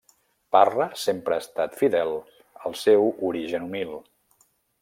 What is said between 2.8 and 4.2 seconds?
seu origen humil.